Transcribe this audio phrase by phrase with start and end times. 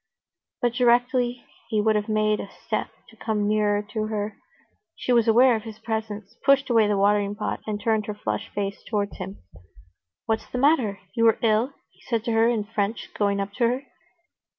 [0.63, 4.35] But, directly he would have made a step to come nearer to her,
[4.95, 8.49] she was aware of his presence, pushed away the watering pot, and turned her flushed
[8.49, 9.43] face towards him.
[10.25, 10.99] "What's the matter?
[11.13, 13.83] You are ill?" he said to her in French, going up to her.